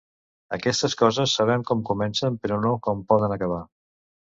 [0.55, 3.67] Aquestes coses sabem com comencen però no com poden acabar.